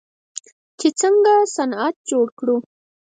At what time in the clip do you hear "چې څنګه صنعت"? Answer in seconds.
0.79-1.95